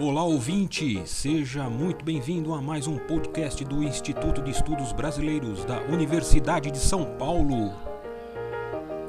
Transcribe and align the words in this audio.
Olá 0.00 0.24
ouvinte, 0.24 1.06
seja 1.06 1.70
muito 1.70 2.04
bem-vindo 2.04 2.52
a 2.52 2.60
mais 2.60 2.88
um 2.88 2.98
podcast 2.98 3.64
do 3.64 3.80
Instituto 3.80 4.42
de 4.42 4.50
Estudos 4.50 4.92
Brasileiros 4.92 5.64
da 5.64 5.80
Universidade 5.82 6.68
de 6.72 6.78
São 6.78 7.16
Paulo. 7.16 7.72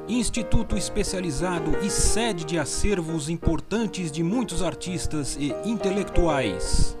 Instituto 0.06 0.76
especializado 0.76 1.76
e 1.84 1.90
sede 1.90 2.44
de 2.44 2.56
acervos 2.56 3.28
importantes 3.28 4.12
de 4.12 4.22
muitos 4.22 4.62
artistas 4.62 5.34
e 5.34 5.48
intelectuais. 5.68 6.96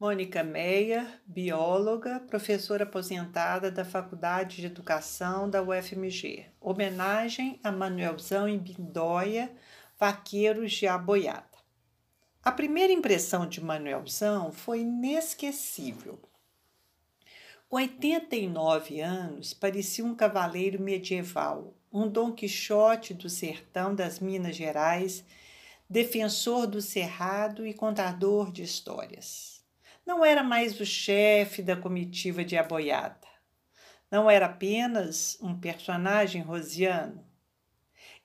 Mônica 0.00 0.42
Meia, 0.42 1.06
bióloga, 1.26 2.20
professora 2.20 2.84
aposentada 2.84 3.70
da 3.70 3.84
Faculdade 3.84 4.62
de 4.62 4.66
Educação 4.66 5.50
da 5.50 5.60
UFMG. 5.60 6.46
Homenagem 6.58 7.60
a 7.62 7.70
Manuelzão 7.70 8.48
em 8.48 8.56
Bindóia, 8.56 9.50
Vaqueiros 10.00 10.74
de 10.74 10.86
Aboiada. 10.86 11.58
A 12.40 12.52
primeira 12.52 12.92
impressão 12.92 13.48
de 13.48 13.60
Manuelzão 13.60 14.52
foi 14.52 14.82
inesquecível. 14.82 16.20
Com 17.68 17.78
89 17.78 19.00
anos, 19.00 19.52
parecia 19.52 20.04
um 20.04 20.14
cavaleiro 20.14 20.80
medieval, 20.80 21.74
um 21.92 22.06
Dom 22.06 22.30
Quixote 22.30 23.12
do 23.12 23.28
sertão 23.28 23.92
das 23.92 24.20
Minas 24.20 24.54
Gerais, 24.54 25.24
defensor 25.90 26.68
do 26.68 26.80
cerrado 26.80 27.66
e 27.66 27.74
contador 27.74 28.52
de 28.52 28.62
histórias. 28.62 29.64
Não 30.06 30.24
era 30.24 30.44
mais 30.44 30.78
o 30.78 30.86
chefe 30.86 31.60
da 31.60 31.76
comitiva 31.76 32.44
de 32.44 32.56
Aboiada. 32.56 33.26
Não 34.08 34.30
era 34.30 34.46
apenas 34.46 35.36
um 35.42 35.58
personagem 35.58 36.40
rosiano. 36.40 37.26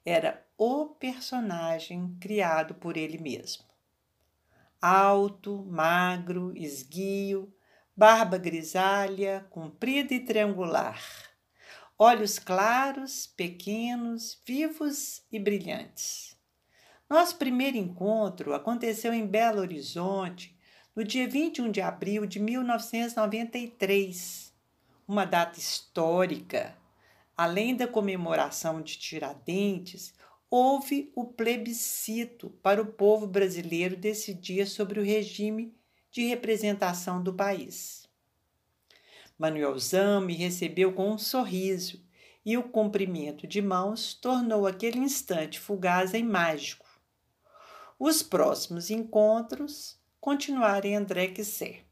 Era 0.06 0.43
o 0.58 0.88
personagem 0.88 2.18
criado 2.20 2.76
por 2.76 2.98
ele 2.98 3.18
mesmo. 3.18 3.64
Alto, 4.82 5.64
magro, 5.66 6.52
esguio, 6.56 7.54
barba 7.96 8.38
grisalha, 8.38 9.46
comprida 9.50 10.14
e 10.14 10.20
triangular, 10.20 11.02
olhos 11.98 12.38
claros, 12.40 13.28
pequenos, 13.28 14.42
vivos 14.46 15.24
e 15.32 15.40
brilhantes. 15.40 16.38
Nosso 17.10 17.38
primeiro 17.38 17.78
encontro 17.78 18.54
aconteceu 18.54 19.14
em 19.14 19.26
Belo 19.28 19.62
Horizonte 19.62 20.54
no 20.96 21.04
dia 21.04 21.28
21 21.28 21.70
de 21.72 21.82
abril 21.82 22.26
de 22.26 22.40
1993, 22.40 24.54
uma 25.08 25.26
data 25.26 25.60
histórica. 25.60 26.78
Além 27.36 27.76
da 27.76 27.88
comemoração 27.88 28.80
de 28.82 28.98
Tiradentes, 28.98 30.14
houve 30.56 31.12
o 31.16 31.26
plebiscito 31.26 32.52
para 32.62 32.80
o 32.80 32.86
povo 32.86 33.26
brasileiro 33.26 33.98
decidir 33.98 34.68
sobre 34.68 35.00
o 35.00 35.04
regime 35.04 35.76
de 36.12 36.28
representação 36.28 37.24
do 37.24 37.34
país. 37.34 38.08
Manuelzão 39.36 40.22
me 40.22 40.36
recebeu 40.36 40.94
com 40.94 41.10
um 41.12 41.18
sorriso 41.18 42.06
e 42.46 42.56
o 42.56 42.62
cumprimento 42.70 43.48
de 43.48 43.64
mãos 43.64 44.14
tornou 44.14 44.68
aquele 44.68 45.00
instante 45.00 45.60
fugaz 45.60 46.14
em 46.14 46.24
mágico. 46.24 46.86
Os 47.98 48.22
próximos 48.22 48.92
encontros 48.92 50.00
continuaram 50.22 50.88
em 50.88 50.96
André 50.96 51.30
Quisser. 51.30 51.84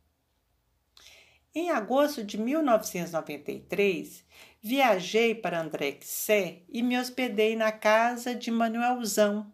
Em 1.54 1.72
agosto 1.72 2.24
de 2.24 2.38
1993, 2.38 4.24
viajei 4.62 5.34
para 5.34 5.68
Quisser 5.94 6.64
e 6.70 6.84
me 6.84 6.98
hospedei 6.98 7.56
na 7.56 7.72
casa 7.72 8.36
de 8.36 8.52
Manuelzão, 8.52 9.52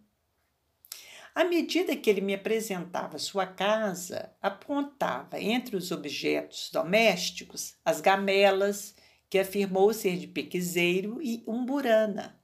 à 1.38 1.44
medida 1.44 1.96
que 1.96 2.10
ele 2.10 2.20
me 2.20 2.34
apresentava 2.34 3.20
sua 3.20 3.46
casa, 3.46 4.34
apontava 4.42 5.40
entre 5.40 5.76
os 5.76 5.92
objetos 5.92 6.72
domésticos 6.72 7.76
as 7.86 8.02
gamelas, 8.02 8.96
que 9.30 9.38
afirmou 9.38 9.94
ser 9.94 10.18
de 10.18 10.26
pequiseiro 10.26 11.22
e 11.22 11.44
umburana, 11.46 12.42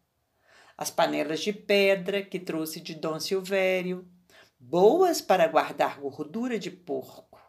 as 0.77 0.91
panelas 0.91 1.39
de 1.39 1.51
pedra 1.51 2.21
que 2.21 2.39
trouxe 2.39 2.79
de 2.79 2.93
Dom 2.93 3.19
Silvério, 3.19 4.07
boas 4.59 5.21
para 5.21 5.47
guardar 5.47 5.99
gordura 5.99 6.59
de 6.59 6.69
porco, 6.69 7.41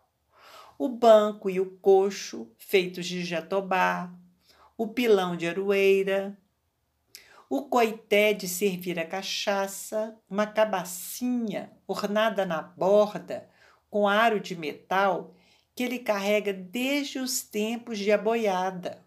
o 0.79 0.89
banco 0.89 1.51
e 1.51 1.61
o 1.61 1.77
coxo 1.77 2.51
feitos 2.57 3.05
de 3.05 3.23
jatobá, 3.23 4.11
o 4.77 4.89
pilão 4.89 5.37
de 5.37 5.47
aroeira, 5.47 6.37
o 7.49 7.69
coité 7.69 8.33
de 8.33 8.49
servir 8.49 8.99
a 8.99 9.07
cachaça, 9.07 10.17
uma 10.29 10.47
cabacinha 10.47 11.71
ornada 11.87 12.45
na 12.45 12.61
borda 12.61 13.49
com 13.89 14.09
aro 14.09 14.41
de 14.41 14.57
metal 14.57 15.35
que 15.75 15.83
ele 15.83 15.99
carrega 15.99 16.53
desde 16.53 17.19
os 17.19 17.43
tempos 17.43 17.99
de 17.99 18.11
aboiada. 18.11 19.05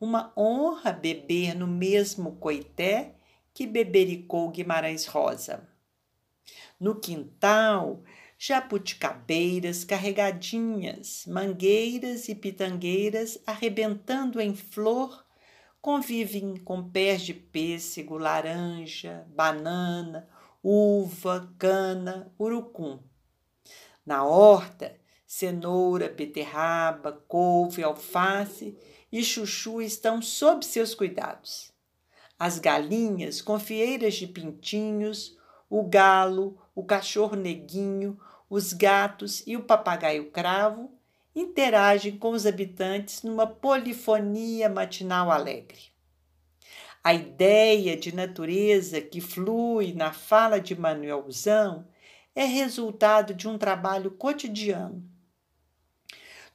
Uma 0.00 0.32
honra 0.36 0.92
beber 0.92 1.54
no 1.54 1.66
mesmo 1.66 2.36
coité 2.36 3.14
que 3.54 3.66
bebericou 3.66 4.50
Guimarães 4.50 5.06
Rosa. 5.06 5.66
No 6.78 7.00
quintal, 7.00 8.02
jabuticabeiras 8.38 9.84
carregadinhas, 9.84 11.24
mangueiras 11.26 12.28
e 12.28 12.34
pitangueiras 12.34 13.38
arrebentando 13.46 14.40
em 14.40 14.54
flor 14.54 15.24
convivem 15.80 16.56
com 16.56 16.82
pés 16.82 17.20
de 17.20 17.34
pêssego, 17.34 18.16
laranja, 18.16 19.26
banana, 19.28 20.26
uva, 20.62 21.52
cana, 21.58 22.32
urucum. 22.40 22.98
Na 24.06 24.24
horta, 24.24 24.98
cenoura, 25.26 26.08
beterraba, 26.08 27.12
couve, 27.28 27.82
alface 27.82 28.78
e 29.12 29.22
chuchu 29.22 29.82
estão 29.82 30.22
sob 30.22 30.64
seus 30.64 30.94
cuidados. 30.94 31.70
As 32.38 32.58
galinhas 32.58 33.42
com 33.42 33.58
fieiras 33.58 34.14
de 34.14 34.26
pintinhos, 34.26 35.36
o 35.68 35.82
galo, 35.82 36.58
o 36.74 36.84
cachorro 36.84 37.36
neguinho, 37.36 38.18
os 38.48 38.72
gatos 38.72 39.42
e 39.46 39.56
o 39.56 39.62
papagaio 39.62 40.30
cravo 40.30 40.90
interagem 41.34 42.16
com 42.16 42.30
os 42.30 42.46
habitantes 42.46 43.22
numa 43.22 43.46
polifonia 43.46 44.68
matinal 44.68 45.30
alegre. 45.30 45.92
A 47.02 47.12
ideia 47.12 47.96
de 47.96 48.14
natureza 48.14 49.00
que 49.00 49.20
flui 49.20 49.92
na 49.92 50.12
fala 50.12 50.60
de 50.60 50.78
Manuelzão 50.78 51.86
é 52.34 52.44
resultado 52.44 53.34
de 53.34 53.48
um 53.48 53.58
trabalho 53.58 54.12
cotidiano. 54.12 55.04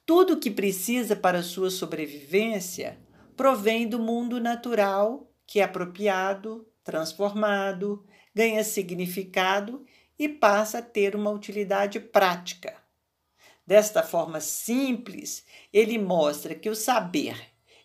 Tudo 0.06 0.34
o 0.34 0.40
que 0.40 0.50
precisa 0.50 1.16
para 1.16 1.44
sua 1.44 1.70
sobrevivência 1.70 2.98
provém 3.38 3.88
do 3.88 4.00
mundo 4.00 4.40
natural, 4.40 5.32
que 5.46 5.60
é 5.60 5.64
apropriado, 5.64 6.68
transformado, 6.84 8.04
ganha 8.40 8.64
significado 8.64 9.86
e 10.18 10.30
passa 10.30 10.78
a 10.78 10.82
ter 10.82 11.14
uma 11.14 11.30
utilidade 11.30 12.00
prática. 12.00 12.74
Desta 13.68 14.02
forma 14.02 14.40
simples, 14.40 15.46
ele 15.74 15.98
mostra 15.98 16.56
que 16.56 16.70
o 16.70 16.76
saber 16.76 17.36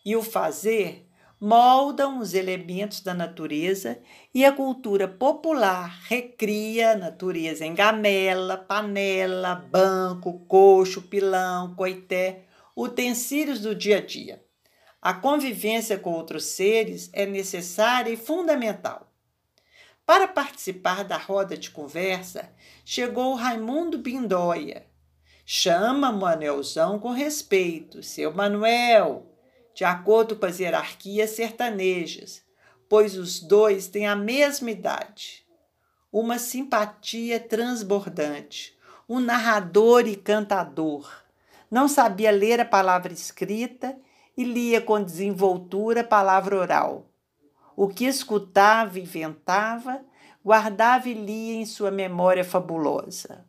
e 0.04 0.14
o 0.14 0.22
fazer 0.22 1.08
moldam 1.40 2.20
os 2.20 2.34
elementos 2.34 3.00
da 3.00 3.12
natureza 3.12 3.98
e 4.32 4.44
a 4.44 4.52
cultura 4.52 5.08
popular 5.08 5.88
recria 6.06 6.92
a 6.92 6.96
natureza 6.96 7.66
em 7.66 7.74
gamela, 7.74 8.56
panela, 8.56 9.56
banco, 9.56 10.38
coxo, 10.46 11.02
pilão, 11.02 11.74
coité, 11.74 12.44
utensílios 12.76 13.58
do 13.58 13.74
dia 13.74 13.98
a 13.98 14.00
dia. 14.00 14.40
A 15.02 15.12
convivência 15.14 15.98
com 15.98 16.12
outros 16.12 16.44
seres 16.44 17.10
é 17.12 17.26
necessária 17.26 18.12
e 18.12 18.16
fundamental. 18.16 19.13
Para 20.06 20.28
participar 20.28 21.02
da 21.02 21.16
roda 21.16 21.56
de 21.56 21.70
conversa, 21.70 22.50
chegou 22.84 23.34
Raimundo 23.34 23.96
Bindóia, 23.96 24.86
Chama 25.46 26.10
Manuelzão 26.10 26.98
com 26.98 27.10
respeito, 27.10 28.02
seu 28.02 28.32
Manuel, 28.32 29.26
de 29.74 29.84
acordo 29.84 30.36
com 30.36 30.46
as 30.46 30.58
hierarquias 30.58 31.30
sertanejas, 31.30 32.42
pois 32.88 33.16
os 33.16 33.40
dois 33.40 33.86
têm 33.86 34.06
a 34.06 34.16
mesma 34.16 34.70
idade. 34.70 35.46
Uma 36.10 36.38
simpatia 36.38 37.38
transbordante, 37.38 38.74
um 39.06 39.20
narrador 39.20 40.06
e 40.06 40.16
cantador. 40.16 41.10
Não 41.70 41.88
sabia 41.88 42.30
ler 42.30 42.60
a 42.60 42.64
palavra 42.64 43.12
escrita 43.12 43.98
e 44.34 44.44
lia 44.44 44.80
com 44.80 45.02
desenvoltura 45.02 46.00
a 46.00 46.04
palavra 46.04 46.56
oral. 46.56 47.06
O 47.76 47.88
que 47.88 48.04
escutava 48.04 49.00
inventava, 49.00 50.04
guardava 50.44 51.08
e 51.08 51.14
lia 51.14 51.54
em 51.54 51.66
sua 51.66 51.90
memória 51.90 52.44
fabulosa. 52.44 53.46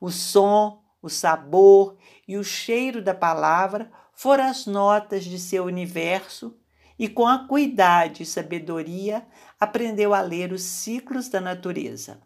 O 0.00 0.10
som, 0.10 0.82
o 1.00 1.08
sabor 1.08 1.96
e 2.26 2.36
o 2.36 2.44
cheiro 2.44 3.02
da 3.02 3.14
palavra 3.14 3.90
foram 4.12 4.44
as 4.44 4.66
notas 4.66 5.24
de 5.24 5.38
seu 5.38 5.64
universo 5.64 6.56
e, 6.98 7.08
com 7.08 7.26
acuidade 7.26 8.24
e 8.24 8.26
sabedoria, 8.26 9.24
aprendeu 9.60 10.12
a 10.12 10.20
ler 10.20 10.52
os 10.52 10.62
ciclos 10.62 11.28
da 11.28 11.40
natureza. 11.40 12.20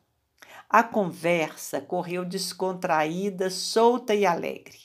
A 0.68 0.82
conversa 0.82 1.82
correu 1.82 2.24
descontraída, 2.24 3.50
solta 3.50 4.14
e 4.14 4.24
alegre. 4.24 4.78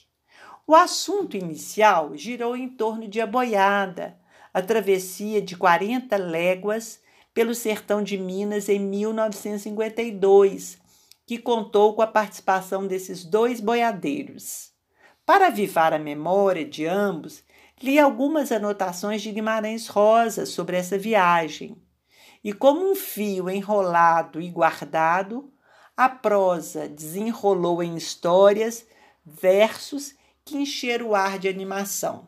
O 0.66 0.75
assunto 0.75 1.38
inicial 1.38 2.14
girou 2.18 2.58
em 2.58 2.68
torno 2.68 3.08
de 3.08 3.22
a 3.22 3.25
boiada, 3.25 4.19
a 4.53 4.61
travessia 4.61 5.41
de 5.41 5.55
40 5.55 6.15
léguas 6.17 6.99
pelo 7.33 7.53
sertão 7.53 8.01
de 8.01 8.17
Minas 8.17 8.69
em 8.69 8.79
1952, 8.79 10.79
que 11.25 11.38
contou 11.38 11.94
com 11.94 12.01
a 12.01 12.07
participação 12.07 12.88
desses 12.88 13.23
dois 13.23 13.59
boiadeiros. 13.59 14.71
Para 15.25 15.47
avivar 15.47 15.94
a 15.94 15.99
memória 15.99 16.65
de 16.65 16.85
ambos, 16.85 17.44
li 17.81 17.99
algumas 17.99 18.51
anotações 18.51 19.21
de 19.21 19.31
Guimarães 19.31 19.88
Rosa 19.88 20.45
sobre 20.45 20.77
essa 20.77 20.97
viagem. 20.97 21.77
E 22.44 22.53
como 22.53 22.89
um 22.89 22.95
fio 22.95 23.49
enrolado 23.49 24.41
e 24.41 24.49
guardado, 24.49 25.51
a 25.95 26.07
prosa 26.07 26.88
desenrolou 26.88 27.83
em 27.83 27.95
histórias, 27.95 28.85
versos 29.25 30.15
que 30.45 30.55
encheram 30.55 31.09
o 31.09 31.15
ar 31.15 31.38
de 31.38 31.49
animação. 31.49 32.27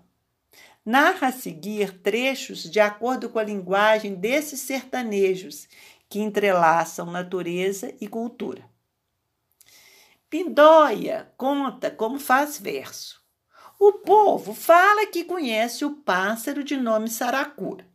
Narra 0.90 1.28
a 1.28 1.32
seguir 1.32 2.00
trechos 2.00 2.64
de 2.64 2.80
acordo 2.80 3.30
com 3.30 3.38
a 3.38 3.44
linguagem 3.44 4.16
desses 4.16 4.62
sertanejos 4.62 5.68
que 6.10 6.18
entrelaçam 6.18 7.12
natureza 7.12 7.94
e 8.02 8.08
cultura. 8.08 8.68
Pindóia 10.32 11.32
conta 11.38 11.92
como 11.92 12.20
faz 12.20 12.58
verso. 12.58 13.22
O 13.80 14.00
povo 14.00 14.56
fala 14.56 15.06
que 15.06 15.24
conhece 15.24 15.86
o 15.86 15.98
pássaro 15.98 16.64
de 16.64 16.76
nome 16.76 17.08
saracura. 17.08 17.86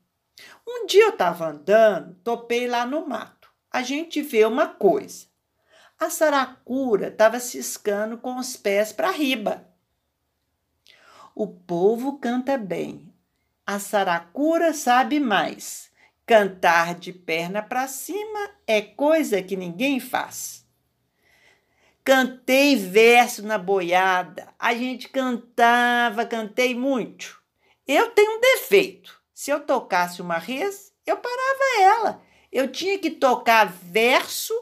Um 0.65 0.87
dia 0.87 1.07
eu 1.07 1.09
estava 1.09 1.49
andando, 1.49 2.15
topei 2.23 2.69
lá 2.69 2.87
no 2.87 3.09
mato. 3.09 3.51
A 3.73 3.83
gente 3.83 4.23
vê 4.23 4.45
uma 4.45 4.69
coisa. 4.69 5.27
A 5.99 6.11
saracura 6.11 7.09
estava 7.09 7.41
ciscando 7.41 8.19
com 8.19 8.37
os 8.39 8.57
pés 8.57 8.93
para 8.93 9.11
riba. 9.11 9.74
O 11.35 11.49
povo 11.49 12.19
canta 12.19 12.57
bem. 12.57 13.13
A 13.67 13.81
saracura 13.81 14.73
sabe 14.73 15.19
mais. 15.19 15.91
Cantar 16.25 16.95
de 16.95 17.13
perna 17.13 17.61
para 17.61 17.89
cima 17.89 18.51
é 18.67 18.81
coisa 18.81 19.43
que 19.43 19.57
ninguém 19.57 19.99
faz. 19.99 20.65
Cantei 22.05 22.77
verso 22.77 23.43
na 23.43 23.59
boiada. 23.59 24.49
A 24.59 24.75
gente 24.75 25.09
cantava, 25.09 26.25
cantei 26.25 26.73
muito. 26.73 27.43
Eu 27.85 28.11
tenho 28.11 28.37
um 28.37 28.41
defeito. 28.41 29.21
Se 29.35 29.51
eu 29.51 29.59
tocasse 29.59 30.23
uma 30.23 30.39
res, 30.39 30.93
eu 31.05 31.17
parava 31.17 31.83
ela. 31.83 32.23
Eu 32.53 32.71
tinha 32.71 32.97
que 32.97 33.11
tocar 33.11 33.65
verso 33.65 34.55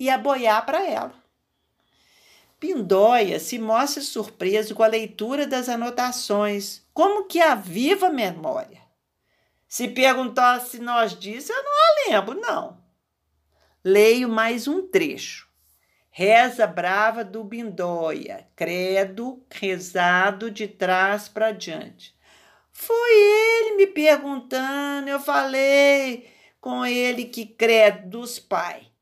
e 0.00 0.08
aboiar 0.08 0.64
para 0.64 0.82
ela. 0.88 1.23
Pindóia 2.64 3.38
se 3.38 3.58
mostra 3.58 4.02
surpreso 4.02 4.74
com 4.74 4.82
a 4.82 4.86
leitura 4.86 5.46
das 5.46 5.68
anotações, 5.68 6.82
como 6.94 7.26
que 7.26 7.38
aviva 7.38 8.06
a 8.06 8.10
memória. 8.10 8.80
Se 9.68 9.86
perguntar 9.86 10.60
se 10.60 10.78
nós 10.78 11.12
disse, 11.12 11.52
eu 11.52 11.62
não 11.62 12.10
lembro, 12.10 12.40
não. 12.40 12.82
Leio 13.84 14.30
mais 14.30 14.66
um 14.66 14.88
trecho. 14.88 15.46
Reza 16.10 16.66
brava 16.66 17.22
do 17.22 17.44
Bindóia, 17.44 18.48
credo 18.56 19.44
rezado 19.50 20.50
de 20.50 20.66
trás 20.66 21.28
para 21.28 21.52
diante. 21.52 22.16
Foi 22.72 23.12
ele 23.12 23.76
me 23.76 23.86
perguntando, 23.88 25.10
eu 25.10 25.20
falei 25.20 26.32
com 26.62 26.86
ele 26.86 27.26
que 27.26 27.44
credo 27.44 28.08
dos 28.08 28.38
pais 28.38 28.93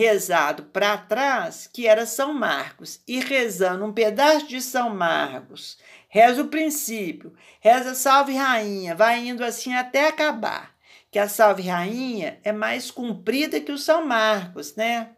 rezado 0.00 0.62
para 0.64 0.96
trás, 0.96 1.68
que 1.70 1.86
era 1.86 2.06
São 2.06 2.32
Marcos, 2.32 3.00
e 3.06 3.20
rezando 3.20 3.84
um 3.84 3.92
pedaço 3.92 4.48
de 4.48 4.58
São 4.62 4.88
Marcos, 4.88 5.76
reza 6.08 6.40
o 6.40 6.48
princípio, 6.48 7.34
reza 7.60 7.94
Salve 7.94 8.34
Rainha, 8.34 8.94
vai 8.94 9.18
indo 9.18 9.44
assim 9.44 9.74
até 9.74 10.08
acabar. 10.08 10.74
Que 11.10 11.18
a 11.18 11.28
Salve 11.28 11.68
Rainha 11.68 12.40
é 12.42 12.50
mais 12.50 12.90
comprida 12.90 13.60
que 13.60 13.70
o 13.70 13.76
São 13.76 14.06
Marcos, 14.06 14.74
né? 14.74 15.10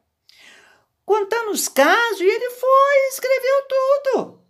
Contando 1.04 1.52
os 1.52 1.68
casos, 1.68 2.20
e 2.20 2.24
ele 2.24 2.50
foi 2.50 3.08
escreveu 3.10 3.68
tudo. 3.68 4.42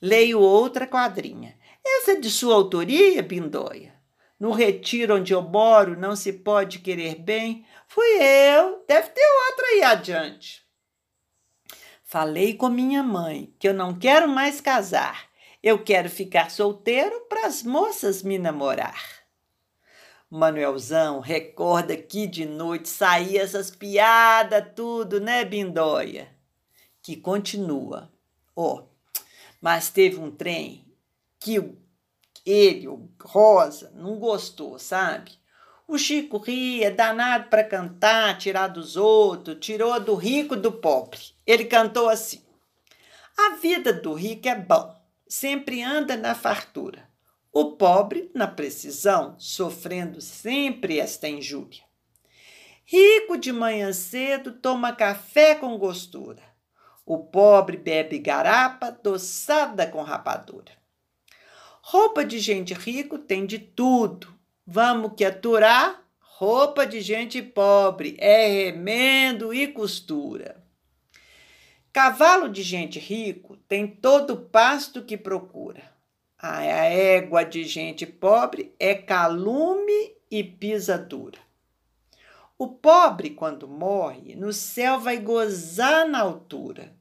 Leio 0.00 0.40
outra 0.40 0.84
quadrinha. 0.84 1.56
Essa 1.84 2.12
é 2.12 2.16
de 2.16 2.28
sua 2.28 2.54
autoria, 2.54 3.22
Bindóia? 3.22 3.94
No 4.42 4.50
retiro 4.50 5.18
onde 5.18 5.32
eu 5.32 5.40
moro, 5.40 5.96
não 5.96 6.16
se 6.16 6.32
pode 6.32 6.80
querer 6.80 7.14
bem. 7.14 7.64
Fui 7.86 8.04
eu, 8.20 8.84
deve 8.88 9.10
ter 9.10 9.24
outra 9.48 9.66
aí 9.66 9.82
adiante. 9.84 10.66
Falei 12.02 12.54
com 12.54 12.68
minha 12.68 13.04
mãe 13.04 13.54
que 13.56 13.68
eu 13.68 13.72
não 13.72 13.96
quero 13.96 14.26
mais 14.28 14.60
casar. 14.60 15.30
Eu 15.62 15.84
quero 15.84 16.10
ficar 16.10 16.50
solteiro 16.50 17.20
para 17.28 17.46
as 17.46 17.62
moças 17.62 18.24
me 18.24 18.36
namorar. 18.36 19.00
Manuelzão 20.28 21.20
recorda 21.20 21.96
que 21.96 22.26
de 22.26 22.44
noite 22.44 22.88
saía 22.88 23.42
essas 23.42 23.70
piadas, 23.70 24.72
tudo, 24.74 25.20
né, 25.20 25.44
Bindóia? 25.44 26.28
Que 27.00 27.14
continua. 27.14 28.10
Ó, 28.56 28.80
oh, 28.80 28.88
mas 29.60 29.88
teve 29.88 30.18
um 30.18 30.32
trem 30.32 30.84
que 31.38 31.60
o 31.60 31.81
ele, 32.44 32.88
o 32.88 33.08
Rosa, 33.20 33.92
não 33.94 34.18
gostou, 34.18 34.78
sabe? 34.78 35.32
O 35.86 35.98
Chico 35.98 36.38
ria, 36.38 36.90
danado 36.90 37.48
para 37.48 37.64
cantar, 37.64 38.38
tirar 38.38 38.68
dos 38.68 38.96
outros, 38.96 39.58
tirou 39.60 39.98
do 40.00 40.14
rico 40.14 40.56
do 40.56 40.72
pobre. 40.72 41.20
Ele 41.46 41.64
cantou 41.64 42.08
assim: 42.08 42.42
A 43.36 43.56
vida 43.56 43.92
do 43.92 44.14
rico 44.14 44.48
é 44.48 44.54
bom, 44.54 44.94
sempre 45.28 45.82
anda 45.82 46.16
na 46.16 46.34
fartura. 46.34 47.08
O 47.52 47.72
pobre, 47.76 48.30
na 48.34 48.46
precisão, 48.46 49.36
sofrendo 49.38 50.20
sempre 50.20 50.98
esta 50.98 51.28
injúria. 51.28 51.82
Rico 52.84 53.36
de 53.36 53.52
manhã 53.52 53.92
cedo 53.92 54.52
toma 54.52 54.92
café 54.92 55.54
com 55.54 55.76
gostura. 55.76 56.42
O 57.04 57.18
pobre 57.18 57.76
bebe 57.76 58.18
garapa, 58.18 58.90
doçada 58.90 59.86
com 59.86 60.02
rapadura. 60.02 60.81
Roupa 61.84 62.24
de 62.24 62.38
gente 62.38 62.72
rico 62.72 63.18
tem 63.18 63.44
de 63.44 63.58
tudo. 63.58 64.32
Vamos 64.64 65.14
que 65.16 65.24
aturar 65.24 66.00
roupa 66.20 66.86
de 66.86 67.00
gente 67.00 67.42
pobre 67.42 68.16
é 68.20 68.46
remendo 68.46 69.52
e 69.52 69.66
costura. 69.66 70.62
Cavalo 71.92 72.48
de 72.48 72.62
gente 72.62 73.00
rico 73.00 73.56
tem 73.68 73.88
todo 73.88 74.34
o 74.34 74.40
pasto 74.42 75.02
que 75.02 75.16
procura. 75.16 75.82
A 76.38 76.62
égua 76.64 77.42
de 77.44 77.64
gente 77.64 78.06
pobre 78.06 78.72
é 78.78 78.94
calume 78.94 80.14
e 80.30 80.44
pisadura. 80.44 81.40
O 82.56 82.68
pobre, 82.68 83.30
quando 83.30 83.66
morre, 83.66 84.36
no 84.36 84.52
céu 84.52 85.00
vai 85.00 85.18
gozar 85.18 86.08
na 86.08 86.20
altura. 86.20 86.94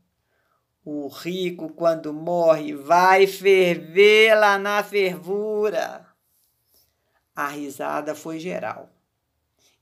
O 0.84 1.08
rico, 1.08 1.70
quando 1.70 2.12
morre, 2.12 2.74
vai 2.74 3.28
ferver 3.28 4.34
lá 4.36 4.58
na 4.58 4.84
fervura. 4.84 6.08
A 7.36 7.48
risada 7.48 8.16
foi 8.16 8.40
geral. 8.40 8.90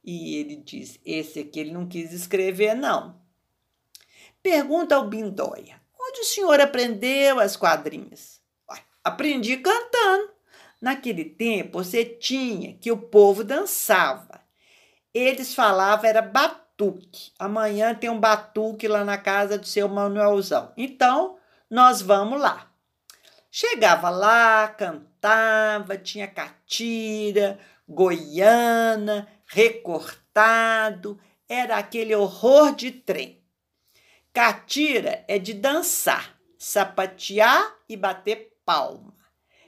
E 0.04 0.36
ele 0.36 0.58
diz: 0.58 1.00
Esse 1.06 1.40
aqui 1.40 1.62
ele 1.62 1.72
não 1.72 1.88
quis 1.88 2.12
escrever, 2.12 2.76
não. 2.76 3.22
Pergunta 4.44 4.96
ao 4.96 5.08
Bindóia: 5.08 5.82
Onde 6.00 6.20
o 6.20 6.26
senhor 6.26 6.60
aprendeu 6.60 7.40
as 7.40 7.56
quadrinhas? 7.56 8.42
Aprendi 9.04 9.58
cantando. 9.58 10.32
Naquele 10.82 11.26
tempo, 11.26 11.84
você 11.84 12.06
tinha 12.06 12.74
que 12.74 12.92
o 12.92 12.98
povo 12.98 13.44
dançava. 13.44 14.42
Eles 15.14 15.54
falavam, 15.54 16.10
era 16.10 16.22
batuque 16.22 16.69
batuque. 16.80 17.34
Amanhã 17.38 17.94
tem 17.94 18.10
um 18.10 18.20
batuque 18.20 18.88
lá 18.88 19.04
na 19.04 19.18
casa 19.18 19.58
do 19.58 19.68
seu 19.68 19.90
Manuelzão. 19.90 20.72
Então, 20.78 21.38
nós 21.70 22.02
vamos 22.02 22.40
lá. 22.40 22.72
Chegava 23.52 24.10
lá, 24.10 24.68
cantava, 24.70 25.98
tinha 25.98 26.28
catira, 26.28 27.60
goiana, 27.88 29.28
recortado, 29.46 31.20
era 31.48 31.78
aquele 31.78 32.16
horror 32.16 32.74
de 32.74 32.92
trem. 32.92 33.44
Catira 34.32 35.26
é 35.28 35.40
de 35.40 35.54
dançar, 35.54 36.38
sapatear 36.58 37.76
e 37.90 37.98
bater 37.98 38.56
palma. 38.64 39.16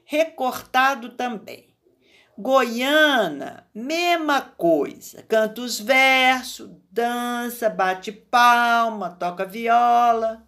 Recortado 0.06 1.10
também. 1.10 1.71
Goiana, 2.38 3.68
mesma 3.74 4.42
coisa. 4.42 5.22
Canta 5.24 5.62
os 5.62 5.80
versos, 5.80 6.70
dança, 6.90 7.70
bate 7.70 8.12
palma, 8.12 9.12
toca 9.12 9.46
viola. 9.46 10.48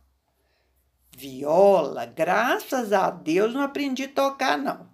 Viola, 1.16 2.06
graças 2.06 2.92
a 2.92 3.10
Deus, 3.10 3.54
não 3.54 3.62
aprendi 3.62 4.04
a 4.04 4.10
tocar, 4.10 4.58
não. 4.58 4.90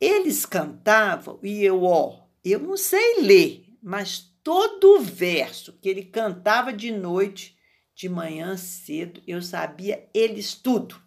Eles 0.00 0.46
cantavam 0.46 1.38
e 1.42 1.62
eu, 1.62 1.82
ó, 1.84 2.24
eu 2.44 2.58
não 2.58 2.76
sei 2.76 3.20
ler, 3.20 3.66
mas 3.82 4.32
todo 4.42 4.96
o 4.96 5.00
verso 5.00 5.72
que 5.74 5.88
ele 5.88 6.04
cantava 6.04 6.72
de 6.72 6.90
noite, 6.90 7.56
de 7.94 8.08
manhã 8.08 8.56
cedo, 8.56 9.22
eu 9.26 9.40
sabia 9.40 10.08
eles 10.12 10.54
tudo. 10.54 11.03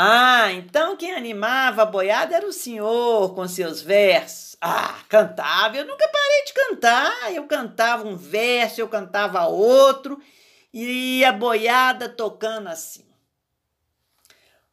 Ah, 0.00 0.52
então 0.52 0.96
quem 0.96 1.12
animava 1.12 1.82
a 1.82 1.84
boiada 1.84 2.36
era 2.36 2.46
o 2.46 2.52
senhor 2.52 3.34
com 3.34 3.48
seus 3.48 3.82
versos. 3.82 4.56
Ah, 4.60 5.02
cantava, 5.08 5.76
eu 5.76 5.84
nunca 5.84 6.06
parei 6.06 6.44
de 6.44 6.52
cantar. 6.52 7.34
Eu 7.34 7.48
cantava 7.48 8.06
um 8.06 8.14
verso, 8.14 8.80
eu 8.80 8.88
cantava 8.88 9.48
outro, 9.48 10.22
e 10.72 11.24
a 11.24 11.32
boiada 11.32 12.08
tocando 12.08 12.68
assim. 12.68 13.04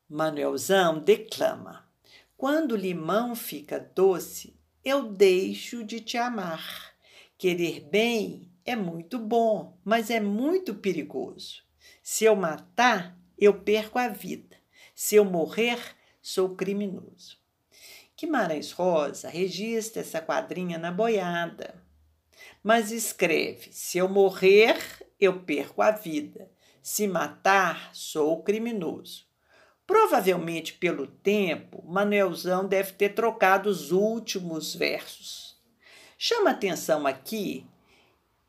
Manuelzão 0.08 1.00
declama: 1.00 1.89
Quando 2.38 2.74
o 2.74 2.77
limão 2.77 3.36
fica 3.36 3.79
doce, 3.79 4.55
eu 4.84 5.01
deixo 5.01 5.84
de 5.84 6.01
te 6.01 6.20
amar. 6.20 6.94
Querer 7.36 7.79
bem 7.79 8.53
é 8.63 8.75
muito 8.75 9.17
bom, 9.17 9.75
mas 9.84 10.12
é 10.12 10.20
muito 10.20 10.75
perigoso. 10.75 11.63
Se 12.03 12.25
eu 12.25 12.36
matar, 12.36 13.17
eu 13.39 13.55
perco 13.62 13.98
a 13.98 14.08
vida. 14.08 14.54
Se 14.96 15.18
eu 15.18 15.25
morrer, 15.25 15.78
sou 16.22 16.56
criminoso. 16.56 17.38
Guimarães 18.18 18.72
Rosa 18.72 19.28
registra 19.28 20.02
essa 20.02 20.22
quadrinha 20.22 20.78
na 20.78 20.90
boiada, 20.90 21.75
mas 22.64 22.92
escreve: 22.92 23.74
se 23.74 23.98
eu 23.98 24.08
morrer, 24.08 24.78
eu 25.20 25.42
perco 25.42 25.82
a 25.82 25.92
vida. 25.92 26.50
Se 26.82 27.08
matar, 27.10 27.90
sou 27.94 28.42
criminoso. 28.42 29.25
Provavelmente 29.86 30.74
pelo 30.74 31.08
tempo, 31.08 31.84
Manuelzão 31.86 32.66
deve 32.66 32.94
ter 32.94 33.10
trocado 33.10 33.70
os 33.70 33.92
últimos 33.92 34.74
versos. 34.74 35.62
Chama 36.18 36.52
atenção 36.52 37.06
aqui 37.06 37.68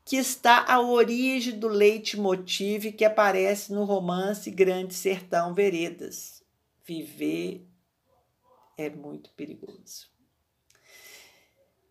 que 0.05 0.15
está 0.15 0.63
a 0.65 0.79
origem 0.79 1.59
do 1.59 1.67
leitmotiv 1.67 2.93
que 2.93 3.03
aparece 3.03 3.73
no 3.73 3.83
romance 3.83 4.49
Grande 4.49 4.93
Sertão 4.93 5.53
Veredas. 5.53 6.36
Viver 6.87 7.67
é 8.77 8.89
muito 8.89 9.29
perigoso. 9.31 10.07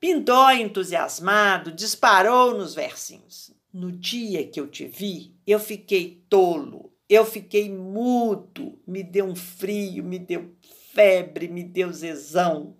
Pindó, 0.00 0.50
entusiasmado, 0.52 1.70
disparou 1.70 2.56
nos 2.56 2.74
versinhos. 2.74 3.54
No 3.70 3.92
dia 3.92 4.48
que 4.48 4.58
eu 4.58 4.66
te 4.66 4.86
vi, 4.86 5.36
eu 5.46 5.60
fiquei 5.60 6.24
tolo, 6.30 6.90
eu 7.10 7.26
fiquei 7.26 7.70
mudo, 7.70 8.80
me 8.86 9.02
deu 9.02 9.26
um 9.26 9.36
frio, 9.36 10.02
me 10.02 10.18
deu 10.18 10.56
febre, 10.94 11.46
me 11.46 11.62
deu 11.62 11.92
zezão. 11.92 12.74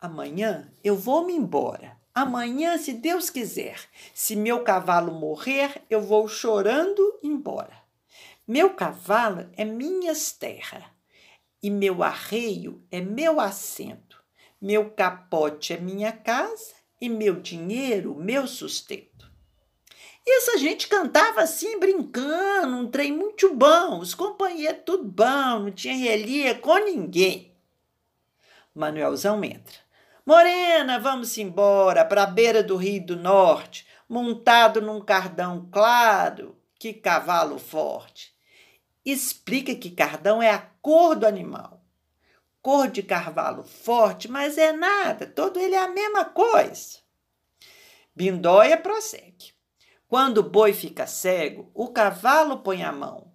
Amanhã 0.00 0.72
eu 0.82 0.96
vou-me 0.96 1.34
embora. 1.34 2.00
Amanhã, 2.14 2.78
se 2.78 2.94
Deus 2.94 3.28
quiser, 3.28 3.78
se 4.14 4.34
meu 4.34 4.64
cavalo 4.64 5.12
morrer, 5.12 5.82
eu 5.90 6.00
vou 6.00 6.26
chorando 6.28 7.18
embora. 7.22 7.81
Meu 8.52 8.74
cavalo 8.74 9.48
é 9.56 9.64
minhas 9.64 10.30
terras, 10.30 10.84
e 11.62 11.70
meu 11.70 12.02
arreio 12.02 12.86
é 12.90 13.00
meu 13.00 13.40
assento. 13.40 14.22
Meu 14.60 14.90
capote 14.90 15.72
é 15.72 15.78
minha 15.78 16.12
casa, 16.12 16.74
e 17.00 17.08
meu 17.08 17.40
dinheiro, 17.40 18.14
meu 18.14 18.46
sustento. 18.46 19.26
E 20.26 20.36
essa 20.36 20.58
gente 20.58 20.86
cantava 20.86 21.40
assim, 21.40 21.80
brincando, 21.80 22.76
um 22.76 22.90
trem 22.90 23.10
muito 23.10 23.54
bom, 23.54 24.00
os 24.00 24.14
companheiros 24.14 24.82
tudo 24.84 25.04
bom, 25.04 25.58
não 25.58 25.70
tinha 25.70 25.96
relia 25.96 26.54
com 26.54 26.76
ninguém. 26.76 27.56
Manuelzão 28.74 29.42
entra. 29.42 29.78
Morena, 30.26 31.00
vamos 31.00 31.38
embora 31.38 32.04
para 32.04 32.24
a 32.24 32.26
beira 32.26 32.62
do 32.62 32.76
Rio 32.76 33.06
do 33.06 33.16
Norte, 33.16 33.86
montado 34.06 34.82
num 34.82 35.00
cardão 35.00 35.66
claro. 35.72 36.54
Que 36.78 36.92
cavalo 36.92 37.58
forte. 37.58 38.31
Explica 39.04 39.74
que 39.74 39.90
cardão 39.90 40.42
é 40.42 40.50
a 40.50 40.58
cor 40.80 41.16
do 41.16 41.26
animal. 41.26 41.82
Cor 42.60 42.88
de 42.88 43.02
cavalo 43.02 43.64
forte, 43.64 44.28
mas 44.28 44.56
é 44.56 44.72
nada, 44.72 45.26
todo 45.26 45.58
ele 45.58 45.74
é 45.74 45.80
a 45.80 45.88
mesma 45.88 46.24
coisa. 46.24 46.98
Bindóia 48.14 48.76
prossegue. 48.76 49.52
Quando 50.06 50.38
o 50.38 50.42
boi 50.42 50.72
fica 50.72 51.06
cego, 51.06 51.70
o 51.74 51.88
cavalo 51.88 52.58
põe 52.58 52.82
a 52.84 52.92
mão. 52.92 53.32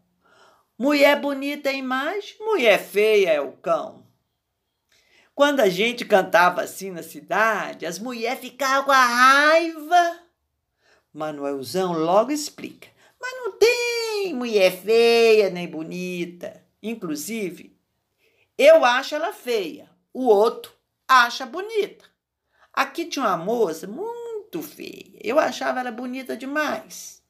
Mulher 0.77 1.19
bonita 1.19 1.69
é 1.69 1.75
imagem, 1.75 2.37
mulher 2.39 2.79
feia 2.79 3.33
é 3.33 3.41
o 3.41 3.53
cão. 3.53 4.05
Quando 5.33 5.59
a 5.59 5.69
gente 5.69 6.05
cantava 6.05 6.61
assim 6.61 6.91
na 6.91 7.03
cidade, 7.03 7.85
as 7.85 7.99
mulheres 7.99 8.39
ficavam 8.39 8.85
com 8.85 8.91
a 8.91 9.05
raiva. 9.05 10.19
Manuelzão 11.11 11.93
logo 11.93 12.31
explica: 12.31 12.87
mas 13.19 13.31
não 13.33 13.51
tem 13.57 14.33
mulher 14.33 14.71
feia 14.71 15.49
nem 15.49 15.67
bonita. 15.67 16.63
Inclusive, 16.81 17.77
eu 18.57 18.83
acho 18.83 19.15
ela 19.15 19.33
feia, 19.33 19.89
o 20.13 20.25
outro 20.25 20.73
acha 21.07 21.45
bonita. 21.45 22.05
Aqui 22.73 23.05
tinha 23.05 23.25
uma 23.25 23.37
moça 23.37 23.87
muito 23.87 24.61
feia. 24.61 25.19
Eu 25.23 25.39
achava 25.39 25.79
ela 25.79 25.91
bonita 25.91 26.37
demais. 26.37 27.23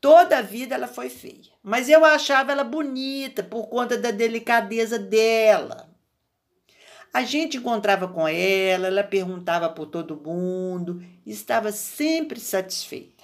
Toda 0.00 0.38
a 0.38 0.42
vida 0.42 0.76
ela 0.76 0.86
foi 0.86 1.10
feia, 1.10 1.52
mas 1.60 1.88
eu 1.88 2.04
achava 2.04 2.52
ela 2.52 2.62
bonita 2.62 3.42
por 3.42 3.66
conta 3.66 3.98
da 3.98 4.12
delicadeza 4.12 4.96
dela. 4.96 5.88
A 7.12 7.24
gente 7.24 7.56
encontrava 7.56 8.06
com 8.06 8.28
ela, 8.28 8.86
ela 8.86 9.02
perguntava 9.02 9.68
por 9.68 9.86
todo 9.86 10.20
mundo, 10.20 11.02
estava 11.26 11.72
sempre 11.72 12.38
satisfeita. 12.38 13.17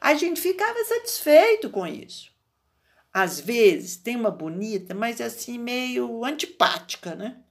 A 0.00 0.14
gente 0.14 0.40
ficava 0.40 0.82
satisfeito 0.84 1.68
com 1.68 1.86
isso. 1.86 2.32
Às 3.12 3.40
vezes 3.40 3.96
tem 3.96 4.16
uma 4.16 4.30
bonita, 4.30 4.94
mas 4.94 5.20
assim 5.20 5.58
meio 5.58 6.24
antipática, 6.24 7.14
né? 7.14 7.42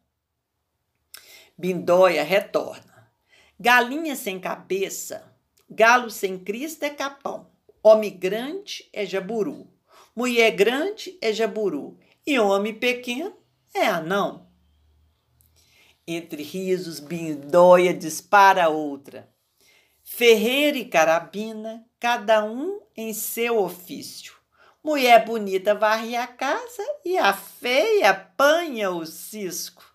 Bindóia 1.58 2.24
retorna. 2.24 3.12
Galinha 3.60 4.16
sem 4.16 4.40
cabeça, 4.40 5.36
galo 5.70 6.10
sem 6.10 6.40
crista 6.40 6.86
é 6.86 6.90
capão. 6.90 7.52
Homem 7.84 8.18
grande 8.18 8.90
é 8.94 9.06
jaburu. 9.06 9.68
Mulher 10.16 10.52
grande 10.52 11.18
é 11.22 11.34
jaburu. 11.34 12.00
E 12.26 12.40
homem 12.40 12.74
pequeno 12.74 13.36
é 13.74 13.86
anão. 13.86 14.50
Entre 16.08 16.42
risos, 16.42 17.00
Bindóia 17.00 17.94
dispara 17.94 18.70
outra. 18.70 19.30
Ferreira 20.04 20.78
e 20.78 20.86
carabina, 20.86 21.86
cada 22.00 22.44
um 22.44 22.82
em 22.96 23.14
seu 23.14 23.58
ofício. 23.60 24.34
Mulher 24.84 25.26
bonita 25.26 25.76
varre 25.76 26.16
a 26.16 26.26
casa 26.26 26.84
e 27.04 27.18
a 27.18 27.34
feia 27.34 28.12
apanha 28.12 28.92
o 28.92 29.06
cisco 29.06 29.90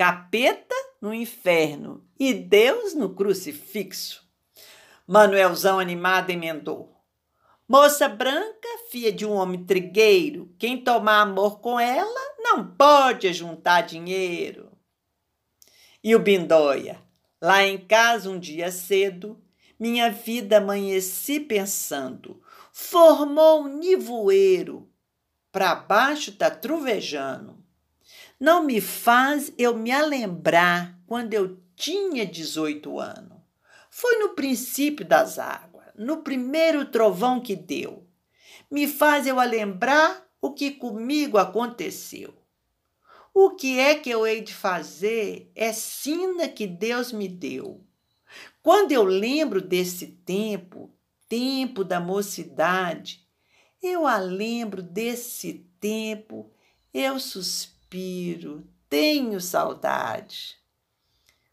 capeta 0.00 0.74
no 0.98 1.12
inferno 1.12 2.02
e 2.18 2.32
Deus 2.32 2.94
no 2.94 3.14
crucifixo. 3.14 4.26
Manuelzão 5.06 5.78
animado 5.78 6.30
emendou. 6.30 6.96
Moça 7.68 8.08
branca, 8.08 8.66
filha 8.90 9.12
de 9.12 9.26
um 9.26 9.32
homem 9.32 9.62
trigueiro, 9.62 10.54
quem 10.58 10.82
tomar 10.82 11.20
amor 11.20 11.60
com 11.60 11.78
ela 11.78 12.34
não 12.38 12.66
pode 12.74 13.30
juntar 13.34 13.82
dinheiro. 13.82 14.72
E 16.02 16.16
o 16.16 16.18
Bindóia, 16.18 16.98
lá 17.38 17.62
em 17.62 17.76
casa 17.76 18.30
um 18.30 18.38
dia 18.38 18.72
cedo, 18.72 19.38
minha 19.80 20.10
vida 20.10 20.58
amanheci 20.58 21.40
pensando, 21.40 22.38
formou 22.70 23.62
um 23.62 23.78
nivoeiro, 23.78 24.86
pra 25.50 25.74
baixo 25.74 26.32
tá 26.32 26.50
truvejando. 26.50 27.58
Não 28.38 28.62
me 28.62 28.78
faz 28.78 29.50
eu 29.56 29.74
me 29.74 29.90
alembrar 29.90 30.98
quando 31.06 31.32
eu 31.32 31.58
tinha 31.74 32.26
18 32.26 33.00
anos. 33.00 33.38
Foi 33.90 34.18
no 34.18 34.30
princípio 34.30 35.04
das 35.04 35.38
águas, 35.38 35.86
no 35.96 36.18
primeiro 36.18 36.84
trovão 36.84 37.40
que 37.40 37.56
deu. 37.56 38.06
Me 38.70 38.86
faz 38.86 39.26
eu 39.26 39.40
alembrar 39.40 40.26
o 40.42 40.52
que 40.52 40.72
comigo 40.72 41.38
aconteceu. 41.38 42.34
O 43.32 43.50
que 43.50 43.78
é 43.78 43.94
que 43.94 44.10
eu 44.10 44.26
hei 44.26 44.42
de 44.42 44.52
fazer 44.52 45.50
é 45.54 45.72
sina 45.72 46.48
que 46.48 46.66
Deus 46.66 47.12
me 47.12 47.28
deu. 47.28 47.82
Quando 48.62 48.92
eu 48.92 49.04
lembro 49.04 49.60
desse 49.60 50.06
tempo, 50.06 50.90
tempo 51.28 51.82
da 51.82 51.98
mocidade, 51.98 53.26
eu 53.82 54.06
a 54.06 54.18
lembro 54.18 54.82
desse 54.82 55.66
tempo, 55.80 56.52
eu 56.92 57.18
suspiro 57.18 58.68
tenho 58.90 59.40
saudade. 59.40 60.58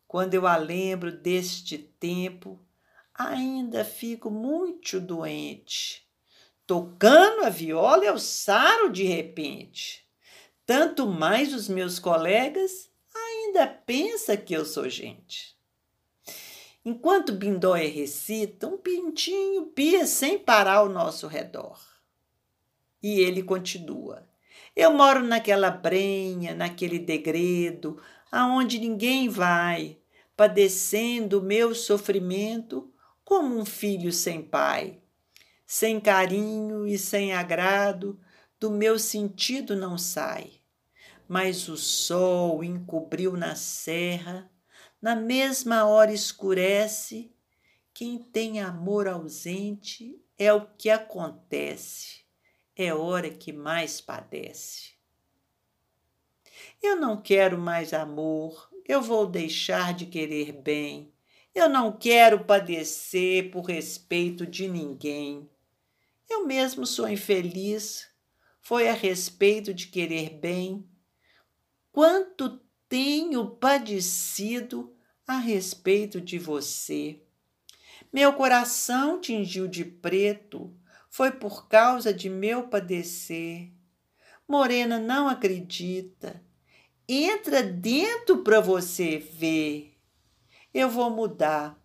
Quando 0.07 0.33
eu 0.33 0.47
a 0.47 0.57
lembro 0.57 1.11
deste 1.11 1.77
tempo, 1.77 2.59
ainda 3.13 3.85
fico 3.85 4.31
muito 4.31 4.99
doente. 4.99 6.07
Tocando 6.65 7.45
a 7.45 7.49
viola, 7.49 8.03
eu 8.03 8.17
saro 8.17 8.91
de 8.91 9.03
repente. 9.03 10.05
Tanto 10.65 11.07
mais 11.07 11.53
os 11.53 11.69
meus 11.69 11.99
colegas 11.99 12.89
ainda 13.15 13.67
pensam 13.67 14.35
que 14.35 14.53
eu 14.53 14.65
sou 14.65 14.89
gente. 14.89 15.56
Enquanto 16.89 17.33
Bindóia 17.33 17.91
recita, 17.91 18.65
um 18.65 18.77
pintinho 18.77 19.65
pia 19.65 20.07
sem 20.07 20.39
parar 20.39 20.75
ao 20.75 20.87
nosso 20.87 21.27
redor. 21.27 21.77
E 23.03 23.19
ele 23.19 23.43
continua. 23.43 24.25
Eu 24.73 24.93
moro 24.93 25.21
naquela 25.21 25.69
brenha, 25.69 26.55
naquele 26.55 26.97
degredo, 26.97 28.01
aonde 28.31 28.79
ninguém 28.79 29.27
vai, 29.27 29.97
padecendo 30.33 31.39
o 31.39 31.43
meu 31.43 31.75
sofrimento 31.75 32.89
como 33.21 33.59
um 33.59 33.65
filho 33.65 34.13
sem 34.13 34.41
pai. 34.41 34.97
Sem 35.65 35.99
carinho 35.99 36.87
e 36.87 36.97
sem 36.97 37.33
agrado, 37.33 38.17
do 38.57 38.71
meu 38.71 38.97
sentido 38.97 39.75
não 39.75 39.97
sai 39.97 40.57
mas 41.27 41.67
o 41.67 41.75
sol 41.75 42.63
encobriu 42.63 43.33
na 43.33 43.53
serra, 43.53 44.49
na 45.01 45.15
mesma 45.15 45.85
hora 45.85 46.11
escurece. 46.11 47.31
Quem 47.93 48.19
tem 48.19 48.59
amor 48.59 49.07
ausente 49.07 50.21
é 50.37 50.53
o 50.53 50.67
que 50.77 50.89
acontece, 50.89 52.21
é 52.75 52.93
hora 52.93 53.29
que 53.29 53.51
mais 53.51 53.99
padece. 53.99 54.95
Eu 56.81 56.95
não 56.95 57.19
quero 57.19 57.57
mais 57.57 57.93
amor, 57.93 58.69
eu 58.87 59.01
vou 59.01 59.25
deixar 59.25 59.93
de 59.93 60.05
querer 60.05 60.51
bem. 60.51 61.11
Eu 61.55 61.67
não 61.67 61.91
quero 61.91 62.45
padecer 62.45 63.49
por 63.49 63.61
respeito 63.61 64.45
de 64.45 64.67
ninguém. 64.67 65.49
Eu 66.29 66.45
mesmo 66.45 66.85
sou 66.85 67.09
infeliz, 67.09 68.07
foi 68.61 68.87
a 68.87 68.93
respeito 68.93 69.73
de 69.73 69.87
querer 69.87 70.29
bem 70.29 70.87
quanto 71.91 72.61
tenho 72.89 73.49
padecido 73.51 74.93
a 75.25 75.37
respeito 75.37 76.21
de 76.21 76.39
você. 76.39 77.21
Meu 78.11 78.33
coração 78.33 79.19
tingiu 79.19 79.67
de 79.67 79.83
preto, 79.83 80.73
foi 81.09 81.31
por 81.31 81.67
causa 81.67 82.13
de 82.13 82.29
meu 82.29 82.67
padecer. 82.67 83.71
Morena 84.47 84.99
não 84.99 85.27
acredita. 85.27 86.41
Entra 87.07 87.61
dentro 87.61 88.43
para 88.43 88.61
você 88.61 89.17
ver. 89.17 89.97
Eu 90.73 90.89
vou 90.89 91.09
mudar. 91.09 91.77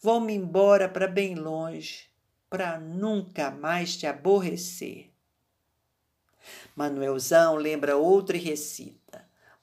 Vou 0.00 0.20
me 0.20 0.34
embora 0.34 0.88
para 0.88 1.06
bem 1.06 1.34
longe, 1.34 2.10
para 2.48 2.78
nunca 2.78 3.50
mais 3.50 3.96
te 3.96 4.06
aborrecer. 4.06 5.12
Manuelzão 6.74 7.56
lembra 7.56 7.96
outra 7.96 8.36
e 8.36 8.40
recita. 8.40 9.05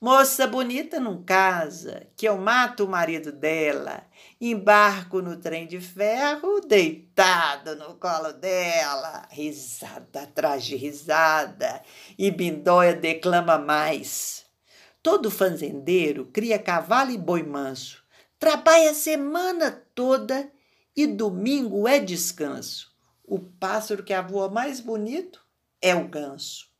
Moça 0.03 0.45
bonita 0.45 0.99
não 0.99 1.23
casa, 1.23 2.07
que 2.17 2.27
eu 2.27 2.37
mato 2.37 2.83
o 2.83 2.89
marido 2.89 3.31
dela, 3.31 4.05
embarco 4.41 5.21
no 5.21 5.37
trem 5.37 5.65
de 5.65 5.79
ferro, 5.79 6.59
deitado 6.59 7.73
no 7.77 7.95
colo 7.95 8.33
dela. 8.33 9.25
Risada 9.31 10.23
atrás 10.23 10.65
de 10.65 10.75
risada, 10.75 11.81
e 12.19 12.29
Bindóia 12.29 12.93
declama 12.93 13.57
mais. 13.57 14.45
Todo 15.01 15.31
fazendeiro 15.31 16.25
cria 16.25 16.59
cavalo 16.59 17.11
e 17.11 17.17
boi 17.17 17.43
manso, 17.43 18.03
trabalha 18.37 18.91
a 18.91 18.93
semana 18.93 19.71
toda 19.95 20.51
e 20.93 21.07
domingo 21.07 21.87
é 21.87 21.97
descanso. 21.97 22.93
O 23.23 23.39
pássaro 23.39 24.03
que 24.03 24.21
voa 24.23 24.49
mais 24.49 24.81
bonito 24.81 25.41
é 25.81 25.95
o 25.95 26.09
ganso. 26.09 26.72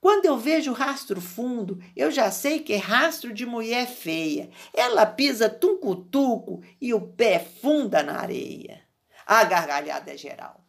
Quando 0.00 0.24
eu 0.24 0.38
vejo 0.38 0.72
rastro 0.72 1.20
fundo, 1.20 1.78
eu 1.94 2.10
já 2.10 2.30
sei 2.30 2.60
que 2.60 2.72
é 2.72 2.78
rastro 2.78 3.34
de 3.34 3.44
mulher 3.44 3.86
feia. 3.86 4.48
Ela 4.72 5.04
pisa 5.04 5.48
tuncutuco 5.50 6.62
e 6.80 6.94
o 6.94 7.00
pé 7.00 7.38
funda 7.38 8.02
na 8.02 8.18
areia. 8.18 8.80
A 9.26 9.44
gargalhada 9.44 10.12
é 10.12 10.16
geral. 10.16 10.64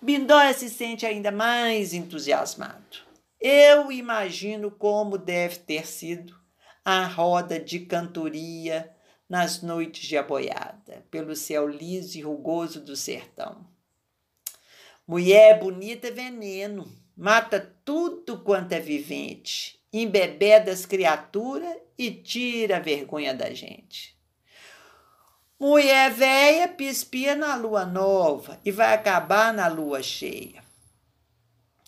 Bindóia 0.00 0.52
se 0.52 0.68
sente 0.68 1.06
ainda 1.06 1.30
mais 1.30 1.94
entusiasmado. 1.94 2.98
Eu 3.40 3.92
imagino 3.92 4.68
como 4.68 5.16
deve 5.16 5.60
ter 5.60 5.86
sido 5.86 6.36
a 6.84 7.06
roda 7.06 7.60
de 7.60 7.80
cantoria 7.80 8.92
nas 9.28 9.62
noites 9.62 10.06
de 10.06 10.18
aboiada, 10.18 11.06
pelo 11.08 11.36
céu 11.36 11.68
liso 11.68 12.18
e 12.18 12.20
rugoso 12.20 12.84
do 12.84 12.96
sertão. 12.96 13.64
Mulher 15.06 15.60
bonita 15.60 16.08
é 16.08 16.10
veneno 16.10 17.01
mata 17.16 17.74
tudo 17.84 18.38
quanto 18.40 18.72
é 18.72 18.80
vivente, 18.80 19.80
embebeda 19.92 20.72
as 20.72 20.86
criaturas 20.86 21.76
e 21.98 22.10
tira 22.10 22.78
a 22.78 22.80
vergonha 22.80 23.34
da 23.34 23.52
gente. 23.52 24.16
Mulher 25.58 26.10
velha 26.10 26.68
pispia 26.68 27.36
na 27.36 27.54
lua 27.54 27.86
nova 27.86 28.58
e 28.64 28.72
vai 28.72 28.94
acabar 28.94 29.52
na 29.52 29.68
lua 29.68 30.02
cheia. 30.02 30.62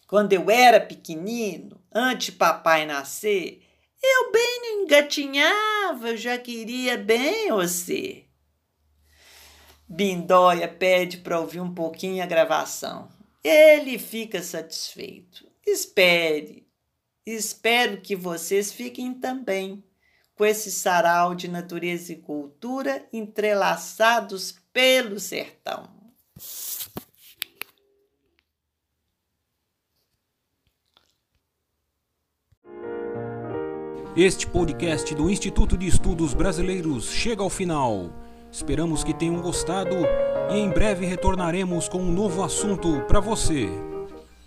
Quando 0.07 0.33
eu 0.33 0.49
era 0.49 0.81
pequenino, 0.81 1.81
antes 1.93 2.31
papai 2.31 2.87
nascer, 2.87 3.63
eu 4.01 4.31
bem 4.31 4.83
engatinhava, 4.83 6.11
eu 6.11 6.17
já 6.17 6.39
queria 6.39 6.97
bem 6.97 7.51
você. 7.51 8.25
Bindóia 9.89 10.69
pede 10.69 11.17
para 11.17 11.41
ouvir 11.41 11.61
um 11.61 11.75
pouquinho 11.75 12.23
a 12.23 12.27
gravação. 12.27 13.09
Ele 13.45 13.99
fica 13.99 14.43
satisfeito. 14.43 15.47
Espere, 15.67 16.67
espero 17.27 18.01
que 18.01 18.17
vocês 18.17 18.73
fiquem 18.73 19.13
também 19.13 19.85
com 20.35 20.47
esse 20.47 20.71
sarau 20.71 21.35
de 21.35 21.47
natureza 21.47 22.13
e 22.13 22.17
cultura 22.17 23.07
entrelaçados 23.13 24.59
pelo 24.73 25.21
sertão. 25.21 25.93
Este 34.17 34.47
podcast 34.47 35.15
do 35.15 35.29
Instituto 35.29 35.77
de 35.77 35.87
Estudos 35.87 36.33
Brasileiros 36.33 37.11
chega 37.11 37.43
ao 37.43 37.51
final. 37.51 38.24
Esperamos 38.55 39.03
que 39.03 39.13
tenham 39.13 39.43
gostado 39.43 39.97
e 40.49 40.57
em 40.57 40.71
breve 40.71 41.05
retornaremos 41.05 41.89
com 41.89 41.99
um 41.99 42.13
novo 42.13 42.45
assunto 42.45 43.01
para 43.09 43.19
você. 43.19 43.69